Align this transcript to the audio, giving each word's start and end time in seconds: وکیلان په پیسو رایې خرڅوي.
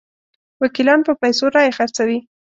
وکیلان 0.61 0.99
په 1.07 1.11
پیسو 1.21 1.45
رایې 1.55 1.75
خرڅوي. 1.77 2.19